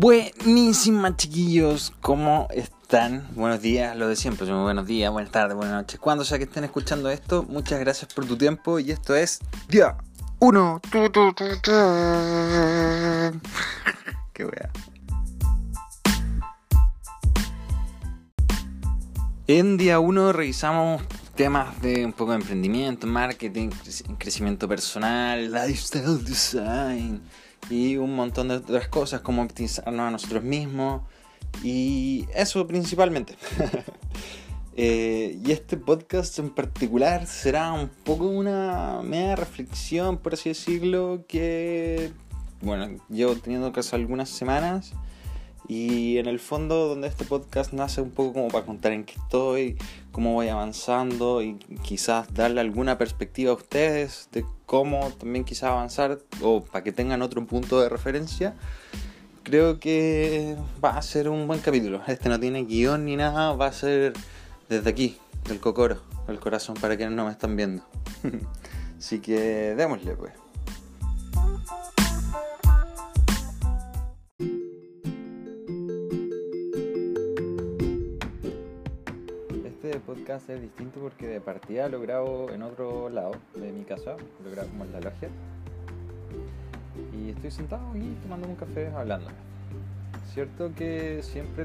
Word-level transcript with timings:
Buenísima 0.00 1.16
chiquillos, 1.16 1.92
¿cómo 2.00 2.46
están? 2.54 3.26
Buenos 3.34 3.60
días, 3.60 3.96
lo 3.96 4.06
de 4.06 4.14
siempre, 4.14 4.46
buenos 4.48 4.86
días, 4.86 5.10
buenas 5.10 5.32
tardes, 5.32 5.56
buenas 5.56 5.74
noches. 5.74 5.98
Cuando 5.98 6.24
sea 6.24 6.38
que 6.38 6.44
estén 6.44 6.62
escuchando 6.62 7.10
esto, 7.10 7.44
muchas 7.48 7.80
gracias 7.80 8.14
por 8.14 8.24
tu 8.24 8.36
tiempo 8.38 8.78
y 8.78 8.92
esto 8.92 9.16
es 9.16 9.40
Día 9.68 9.96
1. 10.38 10.80
Qué 14.32 14.44
wea. 14.44 14.70
En 19.48 19.76
día 19.78 19.98
1 19.98 20.32
revisamos 20.32 21.02
temas 21.34 21.82
de 21.82 22.06
un 22.06 22.12
poco 22.12 22.30
de 22.30 22.36
emprendimiento, 22.36 23.08
marketing, 23.08 23.70
crecimiento 24.16 24.68
personal, 24.68 25.50
lifestyle 25.50 26.24
design 26.24 27.20
y 27.70 27.96
un 27.96 28.14
montón 28.14 28.48
de 28.48 28.56
otras 28.56 28.88
cosas 28.88 29.20
como 29.20 29.42
optimizarnos 29.42 30.00
a 30.00 30.10
nosotros 30.10 30.42
mismos 30.42 31.02
y 31.62 32.26
eso 32.34 32.66
principalmente. 32.66 33.36
Eh, 34.80 35.40
y 35.44 35.50
este 35.50 35.76
podcast 35.76 36.38
en 36.38 36.50
particular 36.50 37.26
será 37.26 37.72
un 37.72 37.88
poco 37.88 38.26
una 38.26 39.00
media 39.02 39.34
reflexión, 39.34 40.18
por 40.18 40.34
así 40.34 40.50
decirlo, 40.50 41.24
que 41.26 42.12
bueno, 42.60 42.96
llevo 43.08 43.34
teniendo 43.34 43.72
caso 43.72 43.96
algunas 43.96 44.28
semanas 44.28 44.92
y 45.68 46.16
en 46.16 46.26
el 46.26 46.40
fondo 46.40 46.88
donde 46.88 47.08
este 47.08 47.26
podcast 47.26 47.74
nace 47.74 48.00
un 48.00 48.10
poco 48.10 48.32
como 48.32 48.48
para 48.48 48.64
contar 48.64 48.92
en 48.92 49.04
qué 49.04 49.14
estoy, 49.22 49.76
cómo 50.12 50.32
voy 50.32 50.48
avanzando 50.48 51.42
y 51.42 51.56
quizás 51.82 52.32
darle 52.32 52.62
alguna 52.62 52.96
perspectiva 52.96 53.52
a 53.52 53.54
ustedes 53.54 54.30
de 54.32 54.46
cómo 54.64 55.10
también 55.18 55.44
quizás 55.44 55.64
avanzar 55.64 56.20
o 56.42 56.64
para 56.64 56.82
que 56.82 56.92
tengan 56.92 57.20
otro 57.20 57.46
punto 57.46 57.80
de 57.80 57.90
referencia. 57.90 58.54
Creo 59.42 59.78
que 59.78 60.56
va 60.82 60.96
a 60.96 61.02
ser 61.02 61.28
un 61.28 61.46
buen 61.46 61.60
capítulo. 61.60 62.00
Este 62.06 62.30
no 62.30 62.40
tiene 62.40 62.64
guion 62.64 63.04
ni 63.04 63.16
nada, 63.16 63.52
va 63.52 63.66
a 63.66 63.72
ser 63.72 64.14
desde 64.70 64.88
aquí, 64.88 65.18
del 65.48 65.60
cocoro, 65.60 66.00
del 66.26 66.40
corazón 66.40 66.76
para 66.76 66.96
quienes 66.96 67.14
no 67.14 67.26
me 67.26 67.30
están 67.30 67.56
viendo. 67.56 67.82
Así 68.98 69.20
que 69.20 69.74
démosle 69.76 70.16
pues. 70.16 70.32
Podcast 80.18 80.50
es 80.50 80.60
distinto 80.60 81.00
porque 81.00 81.26
de 81.26 81.40
partida 81.40 81.88
lo 81.88 82.00
grabo 82.00 82.50
en 82.50 82.62
otro 82.62 83.08
lado 83.08 83.32
de 83.54 83.72
mi 83.72 83.84
casa, 83.84 84.16
lo 84.44 84.50
grabo 84.50 84.68
como 84.68 84.84
en 84.84 84.92
la 84.92 85.00
logia. 85.00 85.28
Y 87.14 87.30
estoy 87.30 87.50
sentado 87.50 87.90
aquí 87.90 88.16
tomando 88.22 88.48
un 88.48 88.56
café 88.56 88.88
hablando. 88.88 89.28
Cierto 90.32 90.72
que 90.74 91.22
siempre 91.22 91.64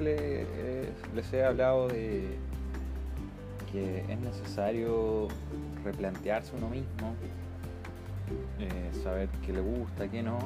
les 1.16 1.34
he 1.34 1.44
hablado 1.44 1.88
de 1.88 2.38
que 3.72 4.06
es 4.08 4.20
necesario 4.20 5.28
replantearse 5.84 6.56
uno 6.56 6.70
mismo, 6.70 7.16
eh, 8.60 8.92
saber 9.04 9.30
qué 9.46 9.54
le 9.54 9.62
gusta, 9.62 10.08
qué 10.08 10.22
no. 10.22 10.38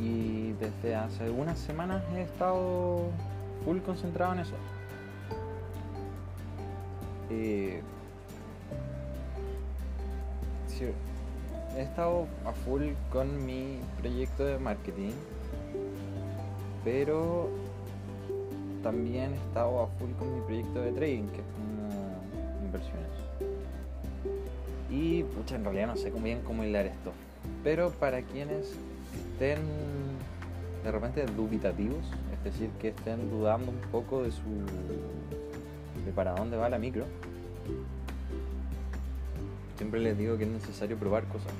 Y 0.00 0.52
desde 0.52 0.94
hace 0.94 1.30
unas 1.30 1.58
semanas 1.58 2.02
he 2.14 2.22
estado 2.22 3.10
full 3.64 3.78
concentrado 3.78 4.34
en 4.34 4.40
eso 4.40 4.54
eh, 7.30 7.82
he 11.76 11.82
estado 11.82 12.26
a 12.44 12.52
full 12.52 12.82
con 13.10 13.44
mi 13.44 13.78
proyecto 13.98 14.44
de 14.44 14.58
marketing, 14.58 15.12
pero 16.84 17.48
también 18.82 19.32
he 19.32 19.36
estado 19.36 19.80
a 19.82 19.86
full 19.98 20.10
con 20.18 20.34
mi 20.34 20.40
proyecto 20.42 20.80
de 20.80 20.92
trading, 20.92 21.26
que 21.28 21.40
es 21.40 21.46
como 21.54 22.64
inversiones. 22.64 23.06
Y 24.90 25.22
pucha, 25.24 25.56
en 25.56 25.64
realidad 25.64 25.88
no 25.88 25.96
sé 25.96 26.10
bien 26.10 26.40
cómo 26.42 26.64
hilar 26.64 26.86
esto. 26.86 27.12
Pero 27.62 27.90
para 27.90 28.22
quienes 28.22 28.74
estén 29.32 29.58
de 30.82 30.92
repente 30.92 31.26
dubitativos, 31.26 32.06
es 32.32 32.44
decir, 32.44 32.70
que 32.80 32.88
estén 32.88 33.28
dudando 33.28 33.72
un 33.72 33.80
poco 33.90 34.22
de 34.22 34.30
su 34.30 34.42
de 36.04 36.12
para 36.12 36.34
dónde 36.34 36.56
va 36.56 36.68
la 36.68 36.78
micro, 36.78 37.04
siempre 39.76 40.00
les 40.00 40.16
digo 40.16 40.36
que 40.36 40.44
es 40.44 40.50
necesario 40.50 40.96
probar 40.96 41.24
cosas. 41.24 41.52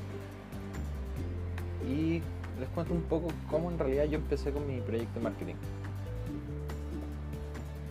Y 1.86 2.22
les 2.58 2.68
cuento 2.74 2.94
un 2.94 3.02
poco 3.02 3.28
cómo 3.50 3.70
en 3.70 3.78
realidad 3.78 4.04
yo 4.04 4.18
empecé 4.18 4.50
con 4.50 4.66
mi 4.66 4.80
proyecto 4.80 5.18
de 5.18 5.24
marketing. 5.24 5.54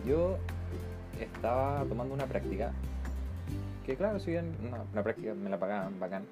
Yo 0.06 0.36
estaba 1.20 1.84
tomando 1.88 2.14
una 2.14 2.26
práctica, 2.26 2.72
que 3.84 3.96
claro, 3.96 4.20
si 4.20 4.32
bien 4.32 4.54
una, 4.92 5.02
práctica 5.02 5.34
me 5.34 5.50
la 5.50 5.58
pagaban 5.58 5.98
bacán, 5.98 6.24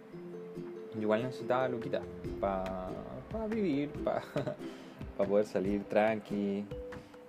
igual 1.00 1.22
necesitaba 1.22 1.68
luquita 1.68 2.00
para 2.40 3.46
vivir, 3.48 3.90
para 4.04 5.28
poder 5.28 5.46
salir 5.46 5.84
tranqui, 5.84 6.66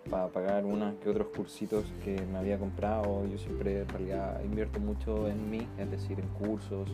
para 0.09 0.27
pagar 0.27 0.65
unos 0.65 0.95
que 0.95 1.09
otros 1.09 1.27
cursitos 1.35 1.85
que 2.03 2.21
me 2.31 2.37
había 2.37 2.57
comprado. 2.57 3.25
Yo 3.27 3.37
siempre 3.37 3.81
en 3.81 3.89
realidad 3.89 4.41
invierto 4.43 4.79
mucho 4.79 5.27
en 5.27 5.49
mí, 5.49 5.67
es 5.77 5.89
decir, 5.89 6.19
en 6.19 6.27
cursos, 6.27 6.89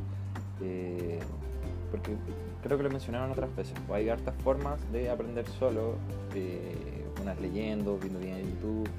eh, 0.61 1.19
porque 1.91 2.15
creo 2.63 2.77
que 2.77 2.83
lo 2.83 2.89
mencionaron 2.89 3.31
otras 3.31 3.53
veces. 3.55 3.73
Hay 3.91 4.09
hartas 4.09 4.35
formas 4.43 4.79
de 4.91 5.09
aprender 5.09 5.45
solo, 5.47 5.95
eh, 6.33 7.05
unas 7.21 7.39
leyendo, 7.39 7.97
viendo 7.97 8.19
bien 8.19 8.35
en 8.37 8.49
YouTube, 8.51 8.89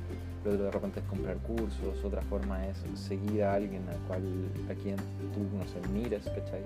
lo 0.45 0.51
otro 0.53 0.65
de 0.65 0.71
repente 0.71 1.01
es 1.01 1.07
comprar 1.07 1.37
cursos, 1.39 2.05
otra 2.05 2.21
forma 2.23 2.67
es 2.67 2.79
seguir 2.95 3.45
a 3.45 3.55
alguien 3.55 3.89
al 3.89 3.99
cual, 4.09 4.23
a 4.71 4.75
quien 4.75 4.97
tú, 4.97 5.47
no 5.57 5.67
sé, 5.67 5.81
mires, 5.93 6.25
¿cachai? 6.25 6.63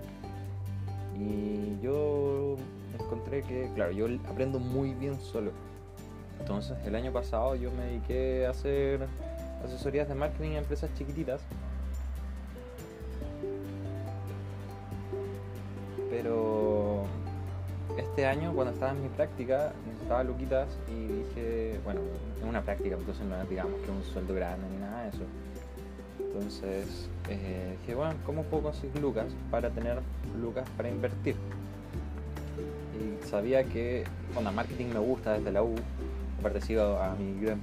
Y 1.18 1.78
yo 1.82 2.56
encontré 2.98 3.42
que, 3.42 3.70
claro, 3.74 3.92
yo 3.92 4.06
aprendo 4.28 4.58
muy 4.58 4.94
bien 4.94 5.18
solo 5.20 5.52
entonces, 6.40 6.76
el 6.84 6.94
año 6.94 7.12
pasado 7.12 7.54
yo 7.54 7.70
me 7.72 7.84
dediqué 7.84 8.46
a 8.46 8.50
hacer 8.50 9.06
asesorías 9.64 10.08
de 10.08 10.14
marketing 10.14 10.52
a 10.52 10.58
empresas 10.58 10.90
chiquititas. 10.94 11.40
Pero 16.10 17.04
este 17.98 18.26
año, 18.26 18.52
cuando 18.54 18.72
estaba 18.72 18.92
en 18.92 19.02
mi 19.02 19.08
práctica, 19.08 19.72
necesitaba 19.86 20.24
luquitas 20.24 20.68
y 20.88 21.06
dije, 21.06 21.80
bueno, 21.84 22.00
es 22.38 22.44
una 22.44 22.62
práctica, 22.62 22.96
entonces 22.96 23.24
no 23.26 23.44
digamos 23.44 23.80
que 23.80 23.90
un 23.90 24.02
sueldo 24.04 24.34
grande 24.34 24.66
ni 24.70 24.78
nada 24.78 25.02
de 25.02 25.08
eso. 25.10 25.24
Entonces 26.18 27.08
eh, 27.28 27.76
dije, 27.80 27.94
bueno, 27.94 28.14
¿cómo 28.24 28.42
puedo 28.44 28.64
conseguir 28.64 29.00
lucas 29.00 29.26
para 29.50 29.70
tener 29.70 29.98
lucas 30.40 30.68
para 30.76 30.88
invertir? 30.88 31.36
Y 32.94 33.26
sabía 33.26 33.64
que, 33.64 34.04
bueno, 34.34 34.52
marketing 34.52 34.86
me 34.86 35.00
gusta 35.00 35.34
desde 35.34 35.52
la 35.52 35.62
U, 35.62 35.74
parecido 36.48 37.02
a 37.02 37.14
mi 37.14 37.40
gran 37.40 37.60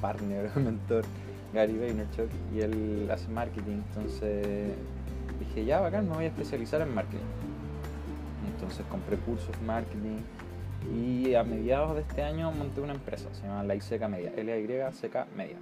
partner, 0.00 0.50
mentor, 0.56 1.04
Gary 1.52 1.76
Vaynerchuk, 1.78 2.28
y 2.54 2.60
él 2.60 3.08
hace 3.10 3.28
marketing, 3.28 3.82
entonces 3.88 4.74
dije, 5.38 5.64
ya 5.64 5.80
bacán, 5.80 6.08
me 6.08 6.14
voy 6.14 6.24
a 6.24 6.28
especializar 6.28 6.80
en 6.80 6.94
marketing. 6.94 7.24
Entonces 8.54 8.86
compré 8.88 9.16
cursos 9.16 9.54
marketing 9.66 10.18
y 10.94 11.34
a 11.34 11.44
mediados 11.44 11.94
de 11.94 12.02
este 12.02 12.22
año 12.22 12.50
monté 12.52 12.80
una 12.80 12.94
empresa, 12.94 13.28
se 13.32 13.42
llama 13.42 13.62
La 13.64 13.74
Iseca 13.74 14.08
Media, 14.08 14.32
L-Y-C-K 14.36 15.26
Media. 15.36 15.56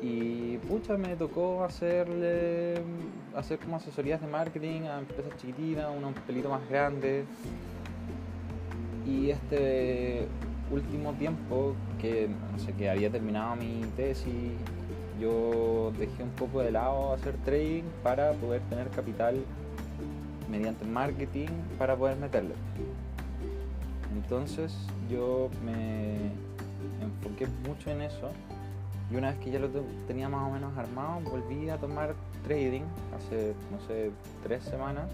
Y 0.00 0.58
pucha, 0.68 0.96
me 0.96 1.16
tocó 1.16 1.64
hacerle, 1.64 2.74
hacer 3.34 3.58
como 3.58 3.76
asesorías 3.76 4.20
de 4.20 4.26
marketing 4.26 4.82
a 4.82 4.98
empresas 4.98 5.34
chiquititas, 5.38 5.86
uno 5.96 6.08
un 6.08 6.14
pelito 6.14 6.50
más 6.50 6.68
grande. 6.68 7.24
Y 9.06 9.30
este 9.30 10.26
último 10.70 11.12
tiempo 11.14 11.74
que, 12.00 12.28
no 12.52 12.58
sé, 12.58 12.72
que 12.72 12.90
había 12.90 13.10
terminado 13.10 13.56
mi 13.56 13.82
tesis, 13.96 14.52
yo 15.20 15.92
dejé 15.98 16.22
un 16.22 16.30
poco 16.30 16.60
de 16.60 16.72
lado 16.72 17.12
hacer 17.12 17.36
trading 17.44 17.84
para 18.02 18.32
poder 18.32 18.60
tener 18.62 18.88
capital 18.88 19.36
mediante 20.50 20.84
marketing 20.84 21.48
para 21.78 21.96
poder 21.96 22.16
meterle. 22.16 22.54
Entonces 24.12 24.74
yo 25.10 25.50
me 25.64 26.14
enfoqué 27.02 27.46
mucho 27.68 27.90
en 27.90 28.02
eso 28.02 28.30
y 29.10 29.16
una 29.16 29.30
vez 29.30 29.38
que 29.40 29.50
ya 29.50 29.58
lo 29.58 29.68
tenía 30.06 30.28
más 30.28 30.48
o 30.48 30.52
menos 30.52 30.76
armado, 30.76 31.20
volví 31.20 31.68
a 31.68 31.76
tomar 31.76 32.14
trading 32.44 32.82
hace, 33.16 33.54
no 33.70 33.80
sé, 33.86 34.10
tres 34.42 34.64
semanas 34.64 35.08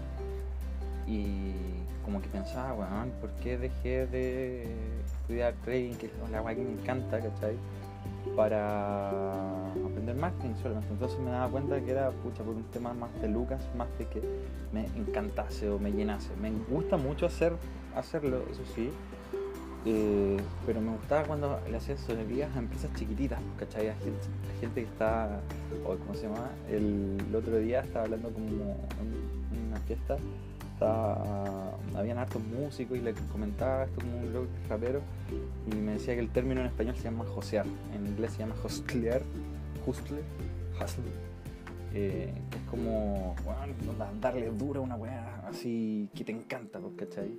y 1.07 1.51
como 2.03 2.21
que 2.21 2.27
pensaba, 2.27 2.73
bueno, 2.73 3.11
¿por 3.19 3.29
qué 3.41 3.57
dejé 3.57 4.07
de 4.07 4.63
estudiar 5.05 5.53
trading, 5.63 5.93
que 5.93 6.07
es 6.07 6.11
la 6.31 6.43
que 6.55 6.61
me 6.61 6.71
encanta, 6.71 7.19
¿cachai? 7.19 7.55
Para 8.35 9.71
aprender 9.71 10.15
marketing 10.15 10.55
solamente. 10.61 10.93
Entonces 10.93 11.19
me 11.19 11.31
daba 11.31 11.49
cuenta 11.49 11.79
que 11.79 11.91
era, 11.91 12.11
pucha, 12.11 12.43
por 12.43 12.55
un 12.55 12.63
tema 12.65 12.93
más 12.93 13.09
de 13.21 13.27
Lucas, 13.27 13.61
más 13.77 13.87
de 13.97 14.05
que 14.07 14.21
me 14.73 14.85
encantase 14.97 15.69
o 15.69 15.79
me 15.79 15.91
llenase. 15.91 16.29
Me 16.41 16.51
gusta 16.69 16.97
mucho 16.97 17.25
hacer, 17.25 17.53
hacerlo, 17.95 18.43
eso 18.51 18.63
sí, 18.75 18.91
Eh, 19.83 20.37
pero 20.67 20.79
me 20.79 20.91
gustaba 20.91 21.23
cuando 21.23 21.59
le 21.67 21.75
hacía 21.75 21.95
asesorías 21.95 22.55
a 22.55 22.59
empresas 22.59 22.93
chiquititas, 22.93 23.39
¿cachai? 23.57 23.89
A 23.89 23.95
gente, 23.95 24.27
gente 24.59 24.83
que 24.83 24.87
está, 24.87 25.41
o 25.83 25.95
¿cómo 25.95 26.13
se 26.13 26.27
llama? 26.27 26.51
El, 26.69 27.17
otro 27.35 27.57
día 27.57 27.79
estaba 27.79 28.05
hablando 28.05 28.29
como 28.29 28.47
en 28.47 29.67
una 29.69 29.79
fiesta, 29.87 30.17
estaba, 30.81 31.77
habían 31.95 32.17
hartos 32.17 32.41
músicos 32.43 32.97
y 32.97 33.01
le 33.01 33.13
comentaba 33.31 33.83
esto 33.83 34.01
como 34.01 34.17
un 34.17 34.31
blog 34.31 34.47
rapero 34.67 35.01
y 35.71 35.75
me 35.75 35.93
decía 35.93 36.15
que 36.15 36.21
el 36.21 36.29
término 36.29 36.61
en 36.61 36.67
español 36.67 36.95
se 36.95 37.03
llama 37.03 37.23
josear, 37.23 37.67
en 37.95 38.07
inglés 38.07 38.31
se 38.31 38.39
llama 38.39 38.55
hostlear, 38.63 39.21
hustler, 39.85 40.23
hustle. 40.75 41.11
Eh, 41.93 42.33
es 42.51 42.69
como, 42.69 43.35
darle 44.21 44.49
dura 44.49 44.79
a 44.79 44.83
una 44.83 44.95
weá 44.95 45.43
así 45.47 46.09
que 46.15 46.23
te 46.23 46.31
encanta, 46.31 46.79
pues, 46.79 46.93
¿cachai? 46.97 47.29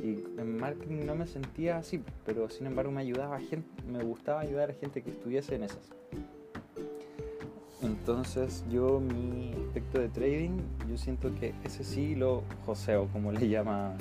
Y 0.00 0.24
en 0.38 0.56
marketing 0.56 1.04
no 1.04 1.16
me 1.16 1.26
sentía 1.26 1.78
así, 1.78 2.00
pero 2.24 2.48
sin 2.48 2.66
embargo 2.66 2.92
me 2.92 3.00
ayudaba 3.00 3.36
a 3.36 3.40
gente, 3.40 3.68
me 3.90 4.04
gustaba 4.04 4.40
ayudar 4.40 4.70
a 4.70 4.74
gente 4.74 5.02
que 5.02 5.10
estuviese 5.10 5.56
en 5.56 5.64
esas. 5.64 5.90
Entonces 7.84 8.64
yo 8.70 9.00
mi 9.00 9.52
aspecto 9.66 9.98
de 9.98 10.08
trading, 10.08 10.58
yo 10.88 10.96
siento 10.96 11.34
que 11.34 11.54
ese 11.64 11.84
sí 11.84 12.14
lo 12.14 12.42
joseo, 12.64 13.08
como 13.08 13.32
le 13.32 13.48
llama, 13.48 13.92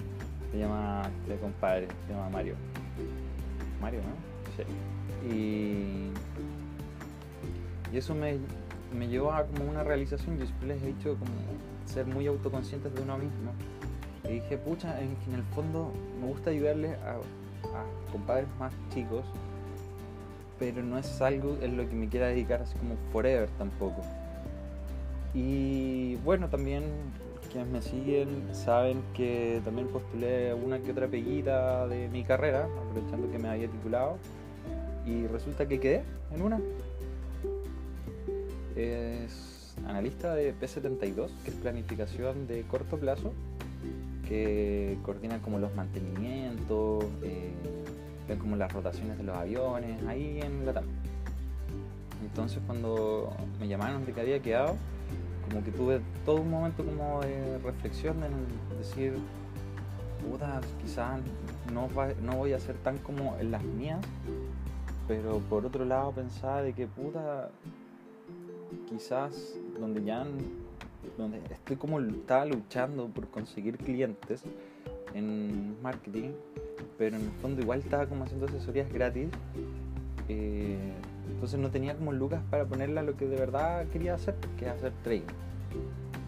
le 0.53 0.59
llama 0.59 1.01
este 1.23 1.37
compadre, 1.37 1.87
se 2.07 2.13
llama 2.13 2.29
Mario. 2.29 2.55
Mario, 3.81 3.99
¿no? 4.01 4.15
Sí. 4.55 4.63
Y, 5.35 6.11
y 7.93 7.97
eso 7.97 8.15
me, 8.15 8.37
me 8.97 9.07
llevó 9.07 9.31
a 9.33 9.45
como 9.45 9.69
una 9.69 9.83
realización, 9.83 10.37
yo 10.37 10.45
siempre 10.45 10.69
les 10.69 10.83
he 10.83 10.87
dicho 10.87 11.17
como 11.17 11.31
ser 11.85 12.05
muy 12.05 12.27
autoconscientes 12.27 12.93
de 12.95 13.01
uno 13.01 13.17
mismo 13.17 13.51
y 14.25 14.33
dije, 14.35 14.57
pucha, 14.57 14.99
en, 15.01 15.15
el 15.33 15.43
fondo 15.53 15.91
me 16.19 16.27
gusta 16.27 16.49
ayudarles 16.49 16.97
a, 16.99 17.17
compadres 18.11 18.47
más 18.59 18.73
chicos, 18.93 19.25
pero 20.71 20.81
no 20.81 20.97
es 20.97 21.21
algo 21.21 21.57
en 21.61 21.75
lo 21.75 21.87
que 21.89 21.93
me 21.93 22.07
quiera 22.07 22.27
dedicar 22.27 22.61
así 22.61 22.77
como 22.77 22.95
forever 23.11 23.49
tampoco. 23.57 24.01
Y 25.33 26.15
bueno, 26.17 26.47
también 26.47 26.83
quienes 27.51 27.69
me 27.69 27.81
siguen 27.81 28.43
saben 28.53 29.01
que 29.13 29.61
también 29.65 29.87
postulé 29.87 30.53
una 30.53 30.79
que 30.79 30.91
otra 30.91 31.07
peguita 31.07 31.87
de 31.87 32.07
mi 32.07 32.23
carrera, 32.23 32.65
aprovechando 32.65 33.29
que 33.29 33.39
me 33.39 33.49
había 33.49 33.67
titulado, 33.67 34.17
y 35.05 35.27
resulta 35.27 35.67
que 35.67 35.79
quedé 35.79 36.03
en 36.33 36.41
una. 36.41 36.61
Es 38.75 39.75
analista 39.85 40.33
de 40.33 40.55
P72, 40.55 41.29
que 41.43 41.49
es 41.49 41.55
planificación 41.57 42.47
de 42.47 42.61
corto 42.63 42.97
plazo 42.97 43.33
que 44.29 44.97
coordinan 45.03 45.41
como 45.41 45.59
los 45.59 45.75
mantenimientos, 45.75 47.03
eh, 47.21 47.51
ven 48.27 48.39
como 48.39 48.55
las 48.55 48.71
rotaciones 48.71 49.17
de 49.17 49.23
los 49.23 49.35
aviones, 49.35 50.01
ahí 50.07 50.39
en 50.41 50.65
la 50.65 50.73
TAM. 50.73 50.85
Entonces 52.21 52.59
cuando 52.65 53.31
me 53.59 53.67
llamaron 53.67 54.05
de 54.05 54.13
que 54.13 54.21
había 54.21 54.39
quedado, 54.41 54.75
como 55.47 55.63
que 55.63 55.71
tuve 55.71 56.01
todo 56.25 56.37
un 56.37 56.49
momento 56.49 56.85
como 56.85 57.21
de 57.21 57.57
reflexión 57.59 58.17
en 58.23 58.77
decir, 58.77 59.13
puta, 60.29 60.61
quizás 60.81 61.19
no, 61.73 61.89
no 62.21 62.37
voy 62.37 62.53
a 62.53 62.59
ser 62.59 62.75
tan 62.77 62.97
como 62.99 63.37
en 63.39 63.51
las 63.51 63.63
mías, 63.63 63.99
pero 65.07 65.39
por 65.49 65.65
otro 65.65 65.85
lado 65.85 66.11
pensaba 66.11 66.61
de 66.61 66.73
que 66.73 66.87
puta, 66.87 67.49
quizás 68.89 69.55
donde 69.79 70.03
ya 70.03 70.25
donde 71.17 71.41
estoy 71.49 71.75
como 71.75 71.99
estaba 71.99 72.45
luchando 72.45 73.07
por 73.07 73.27
conseguir 73.27 73.77
clientes 73.77 74.43
en 75.13 75.81
marketing, 75.81 76.31
pero 76.97 77.15
en 77.17 77.23
el 77.23 77.31
fondo 77.41 77.61
igual 77.61 77.79
estaba 77.79 78.05
como 78.07 78.23
haciendo 78.23 78.45
asesorías 78.47 78.91
gratis. 78.91 79.29
Eh, 80.29 80.77
entonces 81.31 81.59
no 81.59 81.69
tenía 81.69 81.95
como 81.95 82.13
lucas 82.13 82.41
para 82.49 82.65
ponerla 82.65 83.03
lo 83.03 83.17
que 83.17 83.27
de 83.27 83.35
verdad 83.35 83.85
quería 83.87 84.15
hacer, 84.15 84.35
que 84.57 84.65
es 84.65 84.71
hacer 84.71 84.93
trading. 85.03 85.23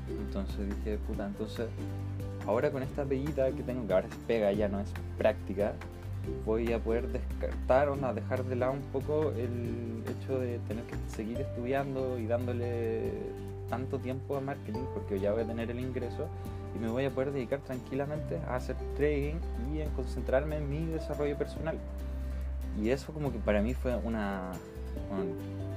Entonces 0.09 0.75
dije, 0.77 0.97
puta, 1.07 1.25
entonces 1.25 1.67
ahora 2.45 2.71
con 2.71 2.83
esta 2.83 3.03
bellita 3.03 3.51
que 3.51 3.63
tengo, 3.63 3.87
que 3.87 3.93
ahora 3.93 4.07
es 4.07 4.15
pega, 4.27 4.51
ya 4.51 4.67
no 4.67 4.79
es 4.79 4.91
práctica, 5.17 5.73
voy 6.45 6.71
a 6.73 6.79
poder 6.79 7.07
descartar 7.07 7.89
o 7.89 7.95
dejar 8.13 8.43
de 8.45 8.55
lado 8.55 8.73
un 8.73 8.81
poco 8.91 9.31
el 9.31 10.03
hecho 10.09 10.39
de 10.39 10.59
tener 10.67 10.83
que 10.85 10.95
seguir 11.07 11.39
estudiando 11.41 12.17
y 12.19 12.27
dándole 12.27 13.11
tanto 13.69 13.99
tiempo 13.99 14.37
a 14.37 14.41
marketing 14.41 14.83
porque 14.93 15.19
ya 15.19 15.31
voy 15.31 15.43
a 15.43 15.47
tener 15.47 15.71
el 15.71 15.79
ingreso 15.79 16.27
y 16.75 16.79
me 16.79 16.89
voy 16.89 17.05
a 17.05 17.09
poder 17.09 17.31
dedicar 17.31 17.61
tranquilamente 17.61 18.37
a 18.47 18.55
hacer 18.55 18.75
trading 18.97 19.35
y 19.73 19.79
en 19.79 19.89
concentrarme 19.91 20.57
en 20.57 20.69
mi 20.69 20.85
desarrollo 20.85 21.37
personal. 21.37 21.77
Y 22.81 22.89
eso 22.89 23.13
como 23.13 23.31
que 23.31 23.39
para 23.39 23.61
mí 23.61 23.73
fue 23.73 23.95
una, 23.95 24.51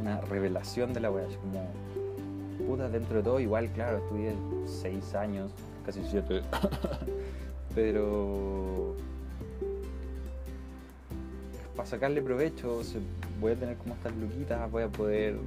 una 0.00 0.20
revelación 0.22 0.92
de 0.92 1.00
la 1.00 1.10
web, 1.10 1.28
como, 1.40 1.68
puta, 2.66 2.88
dentro 2.88 3.18
de 3.18 3.22
todo, 3.22 3.40
igual, 3.40 3.68
claro, 3.70 3.98
estudié 3.98 4.34
seis 4.66 5.14
años, 5.14 5.52
casi 5.86 6.02
siete, 6.04 6.42
pero 7.74 8.96
para 11.76 11.88
sacarle 11.88 12.20
provecho 12.20 12.82
voy 13.40 13.52
a 13.52 13.54
tener 13.54 13.76
como 13.76 13.94
estas 13.94 14.16
luquitas, 14.16 14.68
voy 14.68 14.82
a 14.82 14.88
poder 14.88 15.38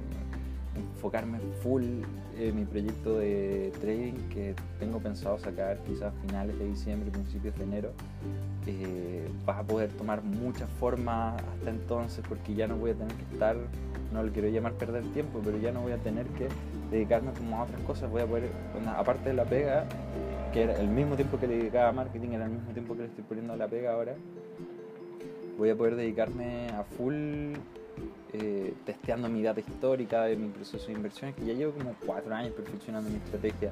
enfocarme 0.76 1.38
full 1.62 1.84
en 2.38 2.56
mi 2.56 2.64
proyecto 2.64 3.18
de 3.18 3.72
trading 3.80 4.14
que 4.28 4.54
tengo 4.78 4.98
pensado 4.98 5.38
sacar 5.38 5.78
quizás 5.84 6.12
finales 6.26 6.58
de 6.58 6.66
diciembre, 6.66 7.10
principios 7.10 7.56
de 7.56 7.64
enero. 7.64 7.92
Eh, 8.66 9.28
vas 9.44 9.58
a 9.58 9.62
poder 9.64 9.90
tomar 9.90 10.22
muchas 10.22 10.68
formas 10.78 11.42
hasta 11.42 11.70
entonces 11.70 12.24
porque 12.28 12.54
ya 12.54 12.66
no 12.66 12.76
voy 12.76 12.92
a 12.92 12.94
tener 12.94 13.12
que 13.14 13.34
estar, 13.34 13.56
no 14.12 14.22
lo 14.22 14.32
quiero 14.32 14.48
llamar 14.48 14.72
perder 14.74 15.02
tiempo, 15.12 15.40
pero 15.44 15.58
ya 15.58 15.72
no 15.72 15.82
voy 15.82 15.92
a 15.92 15.98
tener 15.98 16.26
que 16.28 16.48
dedicarme 16.90 17.32
como 17.32 17.58
a 17.58 17.64
otras 17.64 17.80
cosas. 17.82 18.10
Voy 18.10 18.22
a 18.22 18.26
poder, 18.26 18.50
aparte 18.96 19.30
de 19.30 19.34
la 19.34 19.44
pega, 19.44 19.84
que 20.52 20.62
era 20.62 20.80
el 20.80 20.88
mismo 20.88 21.16
tiempo 21.16 21.38
que 21.38 21.46
le 21.46 21.56
dedicaba 21.56 21.88
a 21.88 21.92
marketing, 21.92 22.30
era 22.30 22.44
el 22.44 22.52
mismo 22.52 22.72
tiempo 22.72 22.94
que 22.94 23.02
le 23.02 23.08
estoy 23.08 23.24
poniendo 23.24 23.52
a 23.52 23.56
la 23.56 23.68
pega 23.68 23.92
ahora, 23.92 24.14
voy 25.58 25.70
a 25.70 25.76
poder 25.76 25.96
dedicarme 25.96 26.68
a 26.68 26.84
full 26.84 27.54
eh, 28.32 28.74
testeando 28.86 29.28
mi 29.28 29.42
data 29.42 29.60
histórica 29.60 30.24
de 30.24 30.36
mi 30.36 30.48
proceso 30.48 30.86
de 30.86 30.92
inversiones, 30.92 31.36
que 31.36 31.44
ya 31.44 31.52
llevo 31.52 31.72
como 31.72 31.94
cuatro 32.06 32.34
años 32.34 32.52
perfeccionando 32.52 33.10
mi 33.10 33.16
estrategia. 33.16 33.70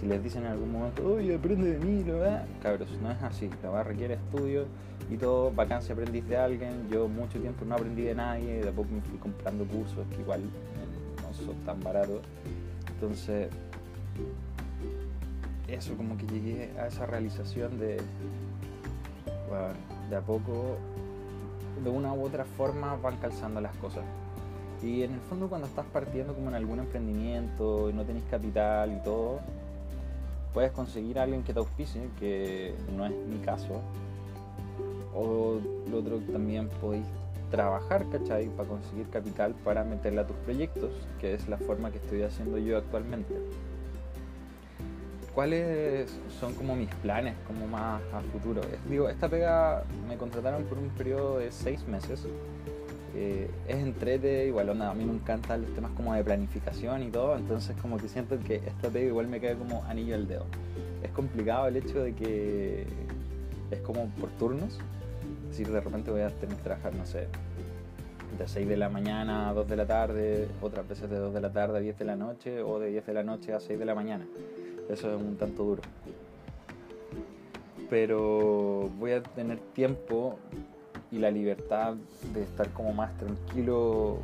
Si 0.00 0.06
les 0.06 0.22
dicen 0.22 0.44
en 0.44 0.52
algún 0.52 0.72
momento, 0.72 1.06
oye, 1.06 1.34
aprende 1.34 1.76
de 1.76 1.84
mí, 1.84 2.04
lo 2.04 2.20
cabros, 2.62 2.88
no 3.02 3.10
es 3.10 3.22
así. 3.22 3.50
La 3.62 3.70
va 3.70 3.82
requiere 3.82 4.14
estudio 4.14 4.66
y 5.10 5.16
todo, 5.16 5.50
vacancia 5.50 5.92
aprendiz 5.92 6.26
de 6.28 6.36
alguien. 6.36 6.88
Yo 6.88 7.08
mucho 7.08 7.40
tiempo 7.40 7.64
no 7.64 7.74
aprendí 7.74 8.02
de 8.02 8.14
nadie, 8.14 8.62
de 8.62 8.68
a 8.68 8.72
poco 8.72 8.88
me 8.92 9.00
fui 9.00 9.18
comprando 9.18 9.64
cursos 9.66 10.06
que 10.14 10.22
igual 10.22 10.40
eh, 10.40 11.22
no 11.22 11.34
son 11.34 11.56
tan 11.64 11.80
baratos. 11.80 12.20
Entonces, 12.94 13.48
eso 15.66 15.94
como 15.96 16.16
que 16.16 16.26
llegué 16.26 16.70
a 16.78 16.86
esa 16.86 17.04
realización 17.04 17.78
de, 17.78 18.00
de 20.08 20.16
a 20.16 20.20
poco 20.22 20.78
de 21.82 21.90
una 21.90 22.12
u 22.12 22.24
otra 22.24 22.44
forma 22.44 22.96
van 22.96 23.16
calzando 23.18 23.60
las 23.60 23.74
cosas. 23.76 24.04
Y 24.82 25.02
en 25.02 25.14
el 25.14 25.20
fondo 25.20 25.48
cuando 25.48 25.66
estás 25.66 25.86
partiendo 25.86 26.34
como 26.34 26.48
en 26.48 26.54
algún 26.54 26.78
emprendimiento 26.78 27.90
y 27.90 27.92
no 27.92 28.04
tenés 28.04 28.22
capital 28.30 28.92
y 28.92 29.02
todo, 29.02 29.40
puedes 30.54 30.72
conseguir 30.72 31.18
a 31.18 31.24
alguien 31.24 31.42
que 31.42 31.52
te 31.52 31.58
auspicie, 31.58 32.08
que 32.18 32.74
no 32.96 33.04
es 33.06 33.12
mi 33.12 33.38
caso. 33.38 33.80
O 35.14 35.58
lo 35.90 35.98
otro 35.98 36.18
también 36.32 36.68
podéis 36.80 37.06
trabajar, 37.50 38.06
¿cachai? 38.10 38.48
Para 38.50 38.68
conseguir 38.68 39.08
capital 39.08 39.54
para 39.64 39.82
meterle 39.82 40.20
a 40.20 40.26
tus 40.26 40.36
proyectos, 40.38 40.90
que 41.20 41.34
es 41.34 41.48
la 41.48 41.56
forma 41.58 41.90
que 41.90 41.98
estoy 41.98 42.22
haciendo 42.22 42.58
yo 42.58 42.78
actualmente. 42.78 43.34
¿Cuáles 45.38 46.10
son 46.40 46.52
como 46.54 46.74
mis 46.74 46.92
planes, 46.96 47.36
como 47.46 47.68
más 47.68 48.02
a 48.12 48.20
futuro? 48.22 48.60
digo, 48.90 49.08
esta 49.08 49.28
pega 49.28 49.84
me 50.08 50.16
contrataron 50.16 50.64
por 50.64 50.78
un 50.78 50.88
periodo 50.88 51.38
de 51.38 51.52
seis 51.52 51.86
meses. 51.86 52.26
Eh, 53.14 53.48
es 53.68 53.76
entrete, 53.76 54.48
igual 54.48 54.68
onda, 54.70 54.90
a 54.90 54.94
mí 54.94 55.04
me 55.04 55.12
encantan 55.12 55.62
los 55.62 55.72
temas 55.74 55.92
como 55.92 56.12
de 56.12 56.24
planificación 56.24 57.04
y 57.04 57.10
todo, 57.12 57.36
entonces 57.36 57.76
como 57.80 57.98
que 57.98 58.08
siento 58.08 58.36
que 58.40 58.56
esta 58.56 58.88
pega 58.88 59.06
igual 59.06 59.28
me 59.28 59.40
cae 59.40 59.54
como 59.54 59.84
anillo 59.84 60.16
al 60.16 60.26
dedo. 60.26 60.44
Es 61.04 61.12
complicado 61.12 61.68
el 61.68 61.76
hecho 61.76 62.02
de 62.02 62.16
que 62.16 62.84
es 63.70 63.80
como 63.82 64.08
por 64.20 64.30
turnos, 64.30 64.80
es 65.44 65.50
decir, 65.50 65.70
de 65.70 65.80
repente 65.80 66.10
voy 66.10 66.22
a 66.22 66.30
tener 66.30 66.56
que 66.56 66.62
trabajar, 66.64 66.96
no 66.96 67.06
sé, 67.06 67.28
de 68.36 68.48
6 68.48 68.68
de 68.68 68.76
la 68.76 68.88
mañana 68.88 69.50
a 69.50 69.52
2 69.52 69.68
de 69.68 69.76
la 69.76 69.86
tarde, 69.86 70.48
otras 70.60 70.88
veces 70.88 71.08
de 71.08 71.16
2 71.16 71.32
de 71.32 71.40
la 71.40 71.52
tarde 71.52 71.78
a 71.78 71.80
10 71.80 71.96
de 71.96 72.04
la 72.04 72.16
noche 72.16 72.60
o 72.60 72.80
de 72.80 72.90
10 72.90 73.06
de 73.06 73.14
la 73.14 73.22
noche 73.22 73.52
a 73.52 73.60
6 73.60 73.78
de 73.78 73.84
la 73.84 73.94
mañana. 73.94 74.26
Eso 74.88 75.14
es 75.14 75.20
un 75.20 75.36
tanto 75.36 75.64
duro. 75.64 75.82
Pero 77.90 78.90
voy 78.98 79.12
a 79.12 79.22
tener 79.22 79.58
tiempo 79.74 80.38
y 81.10 81.18
la 81.18 81.30
libertad 81.30 81.94
de 82.34 82.42
estar 82.42 82.68
como 82.70 82.92
más 82.92 83.16
tranquilo 83.16 84.18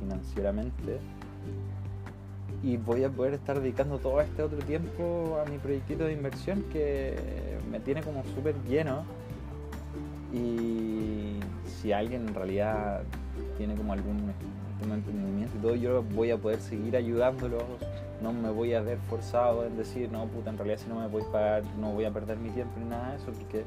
financieramente 0.00 0.98
y 2.62 2.78
voy 2.78 3.04
a 3.04 3.10
poder 3.10 3.34
estar 3.34 3.60
dedicando 3.60 3.98
todo 3.98 4.22
este 4.22 4.42
otro 4.42 4.58
tiempo 4.58 5.38
a 5.44 5.50
mi 5.50 5.58
proyectito 5.58 6.04
de 6.04 6.14
inversión 6.14 6.62
que 6.72 7.58
me 7.70 7.78
tiene 7.78 8.02
como 8.02 8.24
súper 8.34 8.54
lleno 8.66 9.04
Y 10.32 11.40
si 11.66 11.92
alguien 11.92 12.28
en 12.28 12.34
realidad 12.34 13.02
tiene 13.58 13.74
como 13.74 13.92
algún 13.92 14.32
y 14.84 15.58
todo, 15.58 15.74
yo 15.74 16.02
voy 16.02 16.30
a 16.30 16.36
poder 16.36 16.60
seguir 16.60 16.96
ayudándolo. 16.96 17.58
No 18.22 18.32
me 18.32 18.50
voy 18.50 18.74
a 18.74 18.80
ver 18.80 18.98
forzado 19.10 19.66
en 19.66 19.76
decir, 19.76 20.10
no, 20.10 20.26
puta, 20.26 20.50
en 20.50 20.58
realidad 20.58 20.78
si 20.78 20.88
no 20.88 21.00
me 21.00 21.08
podéis 21.08 21.28
pagar, 21.30 21.62
no 21.78 21.92
voy 21.92 22.04
a 22.04 22.10
perder 22.10 22.38
mi 22.38 22.50
tiempo 22.50 22.72
ni 22.78 22.86
nada 22.88 23.10
de 23.10 23.16
eso, 23.16 23.32
porque 23.32 23.64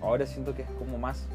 ahora 0.00 0.26
siento 0.26 0.54
que 0.54 0.62
es 0.62 0.70
como 0.78 0.98
más 0.98 1.26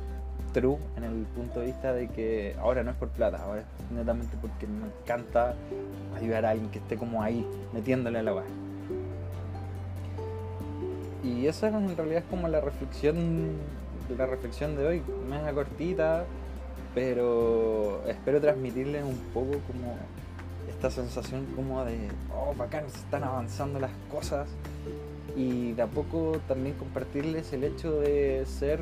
true 0.54 0.78
en 0.98 1.04
el 1.04 1.26
punto 1.36 1.62
de 1.62 1.68
vista 1.68 1.94
de 1.94 2.10
que 2.10 2.56
ahora 2.60 2.84
no 2.84 2.92
es 2.92 2.98
por 2.98 3.10
plata, 3.10 3.42
ahora 3.44 3.62
es 3.62 3.92
netamente 3.92 4.38
porque 4.42 4.68
me 4.68 4.88
encanta 4.88 5.56
ayudar 6.16 6.46
a 6.46 6.52
alguien 6.52 6.70
que 6.70 6.80
esté 6.80 6.98
como 6.98 7.24
ahí, 7.24 7.46
metiéndole 7.74 8.20
a 8.20 8.24
la 8.24 8.34
base. 8.34 8.50
Y 11.24 11.48
esa 11.48 11.68
en 11.68 11.96
realidad 11.96 12.20
es 12.20 12.30
como 12.30 12.48
la 12.48 12.62
reflexión, 12.62 13.52
la 14.18 14.26
reflexión 14.26 14.76
de 14.76 14.88
hoy, 14.88 15.04
más 15.30 15.52
cortita, 15.54 16.26
pero 16.94 18.04
espero 18.08 18.42
transmitirles 18.42 19.04
un 19.04 19.18
poco 19.34 19.60
como 19.68 19.98
esta 20.70 20.90
sensación 20.90 21.46
como 21.56 21.84
de, 21.86 22.10
oh, 22.36 22.54
bacán, 22.56 22.90
se 22.90 22.98
están 22.98 23.24
avanzando 23.24 23.80
las 23.80 23.92
cosas 24.12 24.50
y 25.36 25.74
de 25.74 25.82
a 25.82 25.88
poco 25.88 26.40
también 26.48 26.76
compartirles 26.76 27.54
el 27.54 27.64
hecho 27.64 28.00
de 28.00 28.46
ser 28.46 28.82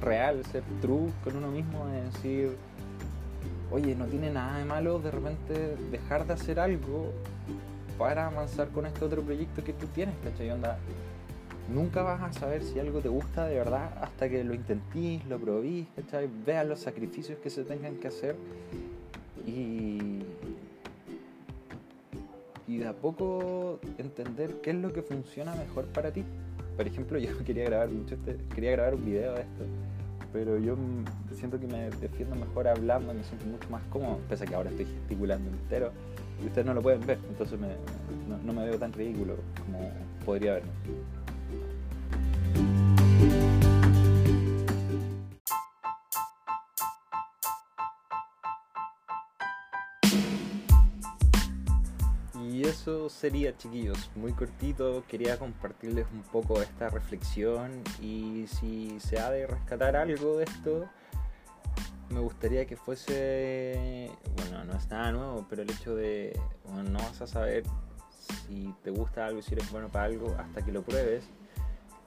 real, 0.00 0.44
ser 0.46 0.62
true 0.80 1.10
con 1.22 1.36
uno 1.36 1.48
mismo, 1.48 1.86
de 1.88 2.02
decir, 2.02 2.56
oye, 3.70 3.94
no 3.94 4.06
tiene 4.06 4.30
nada 4.30 4.58
de 4.58 4.64
malo 4.64 4.98
de 4.98 5.10
repente 5.10 5.76
dejar 5.90 6.26
de 6.26 6.34
hacer 6.34 6.58
algo 6.58 7.12
para 7.98 8.26
avanzar 8.26 8.68
con 8.68 8.86
este 8.86 9.04
otro 9.04 9.22
proyecto 9.22 9.62
que 9.62 9.74
tú 9.74 9.86
tienes, 9.88 10.14
¿cachai? 10.24 10.50
Onda, 10.50 10.78
nunca 11.68 12.02
vas 12.02 12.20
a 12.22 12.32
saber 12.32 12.62
si 12.62 12.78
algo 12.78 13.00
te 13.00 13.08
gusta 13.08 13.46
de 13.46 13.56
verdad 13.56 13.92
hasta 14.00 14.28
que 14.28 14.42
lo 14.44 14.54
intentís, 14.54 15.24
lo 15.26 15.38
probís, 15.38 15.86
¿cachai? 15.96 16.28
Veas 16.46 16.66
los 16.66 16.80
sacrificios 16.80 17.38
que 17.38 17.50
se 17.50 17.64
tengan 17.64 17.96
que 17.96 18.08
hacer 18.08 18.36
y, 19.46 20.22
y 22.66 22.78
de 22.78 22.88
a 22.88 22.92
poco 22.92 23.80
entender 23.98 24.60
qué 24.62 24.70
es 24.70 24.76
lo 24.76 24.92
que 24.92 25.02
funciona 25.02 25.54
mejor 25.54 25.86
para 25.86 26.10
ti. 26.12 26.24
Por 26.76 26.86
ejemplo, 26.86 27.18
yo 27.18 27.36
quería 27.44 27.64
grabar 27.64 27.90
mucho 27.90 28.14
este, 28.14 28.36
quería 28.54 28.72
grabar 28.72 28.94
un 28.94 29.04
video 29.04 29.34
de 29.34 29.40
esto, 29.40 29.64
pero 30.32 30.58
yo 30.58 30.76
siento 31.34 31.58
que 31.58 31.66
me 31.66 31.90
defiendo 31.90 32.34
mejor 32.36 32.68
hablando, 32.68 33.14
me 33.14 33.24
siento 33.24 33.46
mucho 33.46 33.68
más 33.70 33.82
cómodo, 33.90 34.18
pese 34.28 34.44
a 34.44 34.46
que 34.46 34.54
ahora 34.54 34.70
estoy 34.70 34.86
gesticulando 34.86 35.50
entero 35.50 35.92
y 36.42 36.46
ustedes 36.46 36.66
no 36.66 36.74
lo 36.74 36.82
pueden 36.82 37.06
ver, 37.06 37.18
entonces 37.28 37.58
no, 37.60 38.38
no 38.38 38.52
me 38.52 38.66
veo 38.66 38.78
tan 38.78 38.92
ridículo 38.92 39.36
como 39.66 39.90
podría 40.24 40.54
verme. 40.54 40.70
Sería, 53.08 53.56
chiquillos, 53.56 54.10
muy 54.14 54.32
cortito. 54.32 55.04
Quería 55.08 55.38
compartirles 55.38 56.06
un 56.12 56.22
poco 56.22 56.60
esta 56.60 56.88
reflexión 56.88 57.82
y 58.00 58.46
si 58.48 58.98
se 59.00 59.18
ha 59.18 59.30
de 59.30 59.46
rescatar 59.46 59.96
algo 59.96 60.38
de 60.38 60.44
esto, 60.44 60.88
me 62.10 62.20
gustaría 62.20 62.66
que 62.66 62.76
fuese, 62.76 64.10
bueno, 64.36 64.64
no 64.64 64.72
es 64.74 64.88
nada 64.88 65.12
nuevo, 65.12 65.46
pero 65.48 65.62
el 65.62 65.70
hecho 65.70 65.94
de, 65.94 66.38
no 66.84 66.98
vas 66.98 67.20
a 67.20 67.26
saber 67.26 67.64
si 68.20 68.74
te 68.82 68.90
gusta 68.90 69.26
algo 69.26 69.42
si 69.42 69.54
eres 69.54 69.70
bueno 69.70 69.88
para 69.88 70.06
algo 70.06 70.34
hasta 70.38 70.62
que 70.62 70.72
lo 70.72 70.82
pruebes 70.82 71.24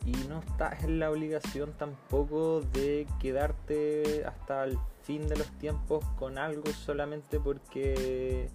y 0.05 0.11
no 0.27 0.39
estás 0.39 0.83
en 0.83 0.99
la 0.99 1.09
obligación 1.09 1.73
tampoco 1.73 2.61
de 2.73 3.07
quedarte 3.19 4.23
hasta 4.25 4.65
el 4.65 4.77
fin 5.03 5.27
de 5.27 5.37
los 5.37 5.47
tiempos 5.59 6.03
con 6.17 6.37
algo 6.37 6.71
solamente 6.71 7.39
porque 7.39 8.49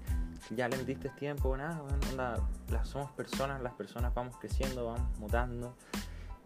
ya 0.50 0.68
le 0.68 0.76
metiste 0.76 1.08
tiempo, 1.10 1.56
nada, 1.56 1.82
bueno, 1.82 2.84
somos 2.84 3.10
personas, 3.12 3.60
las 3.62 3.74
personas 3.74 4.14
vamos 4.14 4.36
creciendo, 4.38 4.86
vamos 4.86 5.18
mutando 5.18 5.74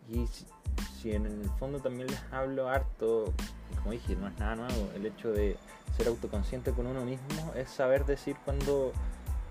y 0.08 0.26
si, 0.26 1.12
en 1.12 1.26
el 1.26 1.50
fondo 1.58 1.80
también 1.80 2.08
les 2.08 2.22
hablo 2.32 2.68
harto, 2.68 3.32
como 3.78 3.92
dije, 3.92 4.16
no 4.16 4.28
es 4.28 4.38
nada 4.38 4.56
nuevo, 4.56 4.90
el 4.94 5.06
hecho 5.06 5.32
de 5.32 5.56
ser 5.96 6.08
autoconsciente 6.08 6.72
con 6.72 6.86
uno 6.86 7.04
mismo 7.04 7.52
es 7.54 7.70
saber 7.70 8.04
decir 8.04 8.36
cuando 8.44 8.92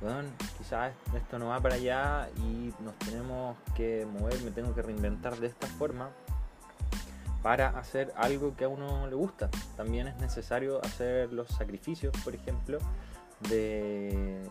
bueno, 0.01 0.29
quizás 0.57 0.93
esto 1.15 1.37
no 1.37 1.49
va 1.49 1.59
para 1.59 1.75
allá 1.75 2.27
y 2.37 2.73
nos 2.83 2.97
tenemos 2.97 3.55
que 3.75 4.07
mover, 4.11 4.41
me 4.41 4.49
tengo 4.49 4.73
que 4.73 4.81
reinventar 4.81 5.37
de 5.37 5.47
esta 5.47 5.67
forma 5.67 6.09
para 7.43 7.69
hacer 7.69 8.11
algo 8.17 8.55
que 8.55 8.65
a 8.65 8.67
uno 8.67 9.07
le 9.07 9.15
gusta. 9.15 9.49
También 9.77 10.07
es 10.07 10.17
necesario 10.17 10.83
hacer 10.83 11.31
los 11.31 11.49
sacrificios, 11.49 12.13
por 12.23 12.33
ejemplo, 12.33 12.79
de, 13.49 14.41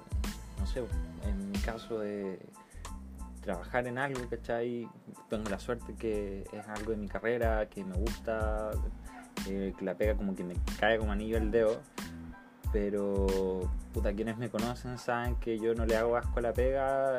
no 0.59 0.66
sé, 0.66 0.82
en 1.26 1.50
mi 1.50 1.59
caso 1.59 1.99
de 2.00 2.38
trabajar 3.40 3.87
en 3.87 3.99
algo, 3.99 4.28
¿cachai? 4.28 4.88
Tengo 5.28 5.49
la 5.49 5.59
suerte 5.59 5.94
que 5.94 6.44
es 6.52 6.68
algo 6.68 6.92
de 6.92 6.99
mi 6.99 7.09
carrera, 7.09 7.68
que 7.68 7.85
me 7.85 7.97
gusta, 7.97 8.70
eh, 9.49 9.73
que 9.78 9.85
la 9.85 9.94
pega 9.94 10.14
como 10.14 10.35
que 10.35 10.44
me 10.44 10.54
cae 10.78 10.99
como 10.99 11.12
anillo 11.12 11.38
el 11.38 11.50
dedo 11.50 11.80
pero 12.73 13.68
puta, 13.92 14.12
quienes 14.12 14.37
me 14.38 14.49
conocen 14.49 14.99
saben 14.99 15.37
que 15.37 15.59
yo 15.59 15.75
no 15.75 15.87
le 15.87 15.97
hago 15.97 16.16
asco 16.16 16.38
a 16.38 16.42
la 16.42 16.52
pega. 16.52 17.18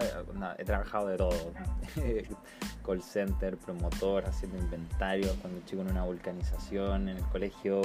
he 0.58 0.64
trabajado 0.64 1.08
de 1.08 1.18
todo: 1.18 1.54
call 2.86 3.02
center, 3.02 3.58
promotor, 3.58 4.26
haciendo 4.26 4.58
inventario, 4.58 5.34
cuando 5.42 5.62
chico 5.66 5.82
en 5.82 5.92
una 5.92 6.04
vulcanización, 6.04 7.10
en 7.10 7.18
el 7.18 7.24
colegio, 7.26 7.82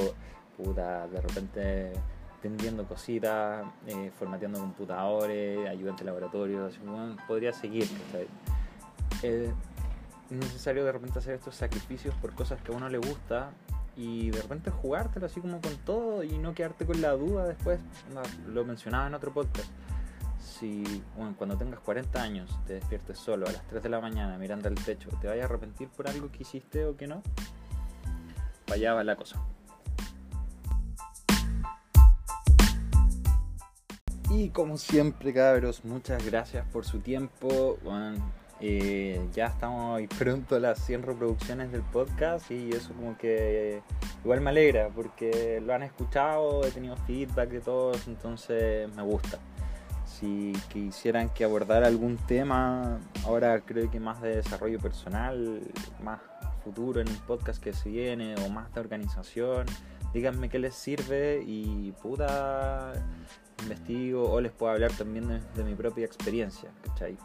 puta, 0.57 1.09
de 1.09 1.21
repente 1.21 1.93
vendiendo 2.49 2.85
cositas, 2.85 3.65
eh, 3.87 4.11
formateando 4.19 4.61
computadores, 4.61 5.69
ayudante 5.69 6.05
de 6.05 6.07
laboratorio, 6.07 6.69
podría 7.27 7.53
seguir. 7.53 7.89
es 9.23 9.51
necesario 10.31 10.85
de 10.85 10.93
repente 10.93 11.19
hacer 11.19 11.35
estos 11.35 11.55
sacrificios 11.55 12.15
por 12.17 12.33
cosas 12.35 12.61
que 12.63 12.73
a 12.73 12.77
uno 12.77 12.89
le 12.89 12.99
gusta 12.99 13.51
y 13.97 14.31
de 14.31 14.43
repente 14.43 14.71
jugártelo 14.71 15.27
así 15.27 15.41
como 15.41 15.61
con 15.61 15.75
todo 15.79 16.23
y 16.23 16.39
no 16.39 16.55
quedarte 16.55 16.85
con 16.85 17.01
la 17.01 17.13
duda 17.13 17.47
después. 17.47 17.81
Lo 18.47 18.65
mencionaba 18.65 19.07
en 19.07 19.15
otro 19.15 19.33
podcast. 19.33 19.69
Si 20.41 21.03
cuando 21.37 21.57
tengas 21.57 21.81
40 21.81 22.23
años 22.23 22.59
te 22.67 22.75
despiertes 22.75 23.19
solo 23.19 23.47
a 23.47 23.53
las 23.53 23.67
3 23.67 23.83
de 23.83 23.89
la 23.89 24.01
mañana 24.01 24.39
mirando 24.39 24.69
al 24.69 24.75
techo, 24.75 25.09
¿te 25.21 25.29
vayas 25.29 25.43
a 25.43 25.47
arrepentir 25.47 25.89
por 25.89 26.09
algo 26.09 26.31
que 26.31 26.43
hiciste 26.43 26.85
o 26.85 26.97
que 26.97 27.07
no? 27.07 27.23
Vaya 28.69 28.95
va 28.95 29.05
la 29.05 29.17
cosa. 29.17 29.41
Y 34.39 34.51
como 34.51 34.77
siempre, 34.77 35.33
cabros, 35.33 35.83
muchas 35.83 36.23
gracias 36.23 36.67
por 36.71 36.85
su 36.85 37.01
tiempo. 37.01 37.79
Eh, 38.61 39.27
ya 39.33 39.47
estamos 39.47 40.03
pronto 40.19 40.57
a 40.57 40.61
las 40.61 40.79
100 40.85 41.05
reproducciones 41.05 41.73
del 41.73 41.81
podcast 41.81 42.51
y 42.51 42.69
eso 42.71 42.93
como 42.93 43.17
que 43.17 43.81
igual 44.23 44.43
me 44.43 44.51
alegra 44.51 44.91
porque 44.95 45.63
lo 45.65 45.73
han 45.73 45.85
escuchado, 45.85 46.67
he 46.67 46.71
tenido 46.71 46.99
feedback 47.07 47.49
de 47.49 47.61
todos, 47.61 48.07
entonces 48.09 48.95
me 48.95 49.03
gusta. 49.03 49.39
Si 50.05 50.53
quisieran 50.69 51.31
que 51.31 51.45
abordara 51.45 51.87
algún 51.87 52.19
tema, 52.19 53.01
ahora 53.25 53.61
creo 53.61 53.91
que 53.91 54.01
más 54.01 54.21
de 54.21 54.37
desarrollo 54.37 54.79
personal, 54.81 55.63
más 56.03 56.21
futuro 56.63 57.01
en 57.01 57.09
el 57.09 57.17
podcast 57.27 57.63
que 57.63 57.73
se 57.73 57.89
viene 57.89 58.35
o 58.45 58.51
más 58.51 58.71
de 58.75 58.81
organización, 58.81 59.65
díganme 60.17 60.49
qué 60.49 60.59
les 60.59 60.75
sirve 60.75 61.45
y 61.47 61.93
puta 62.01 62.95
investigo 63.61 64.33
o 64.33 64.41
les 64.41 64.51
puedo 64.51 64.73
hablar 64.73 64.91
también 64.93 65.43
de, 65.55 65.63
mi 65.63 65.75
propia 65.75 66.07
experiencia, 66.07 66.71
¿cachai? 66.83 67.19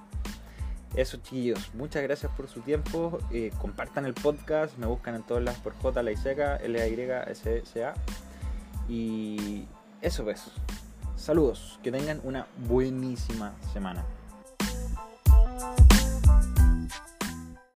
Eso, 0.93 1.15
chiquillos, 1.23 1.73
muchas 1.73 2.03
gracias 2.03 2.29
por 2.35 2.49
su 2.49 2.59
tiempo. 2.59 3.17
Eh, 3.31 3.51
compartan 3.61 4.05
el 4.05 4.13
podcast, 4.13 4.77
me 4.77 4.87
buscan 4.87 5.15
en 5.15 5.23
todas 5.23 5.41
las 5.41 5.55
por 5.59 5.73
J, 5.73 6.03
la 6.03 6.11
Iseca, 6.11 6.57
L, 6.57 6.85
Y, 6.85 7.31
S, 7.31 7.63
C, 7.65 7.85
A. 7.85 7.93
Y 8.89 9.65
eso 10.01 10.25
pues. 10.25 10.51
Saludos, 11.15 11.79
que 11.81 11.93
tengan 11.93 12.19
una 12.25 12.47
buenísima 12.67 13.53
semana. 13.71 14.03